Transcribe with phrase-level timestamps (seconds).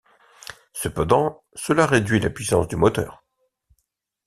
[0.73, 3.23] Cependant, cela réduit la puissance du moteur.